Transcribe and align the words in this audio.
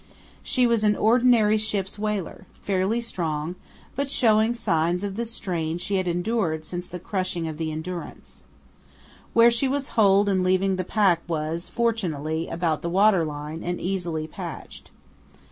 She 0.41 0.65
was 0.65 0.83
an 0.83 0.95
ordinary 0.95 1.57
ship's 1.57 1.99
whaler, 1.99 2.47
fairly 2.63 3.01
strong, 3.01 3.55
but 3.95 4.09
showing 4.09 4.55
signs 4.55 5.03
of 5.03 5.15
the 5.15 5.25
strains 5.25 5.83
she 5.83 5.97
had 5.97 6.07
endured 6.07 6.65
since 6.65 6.87
the 6.87 6.97
crushing 6.97 7.47
of 7.47 7.59
the 7.59 7.71
Endurance. 7.71 8.41
Where 9.33 9.51
she 9.51 9.67
was 9.67 9.89
holed 9.89 10.27
in 10.27 10.41
leaving 10.43 10.77
the 10.77 10.83
pack 10.83 11.21
was, 11.27 11.67
fortunately, 11.69 12.47
about 12.47 12.81
the 12.81 12.89
water 12.89 13.23
line 13.23 13.61
and 13.63 13.79
easily 13.79 14.25
patched. 14.25 14.89